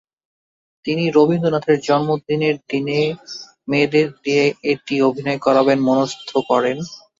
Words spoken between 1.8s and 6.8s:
জন্মদিনে মেয়েদের দিয়ে সেটি অভিনয় করাবেন মনস্থ করেন।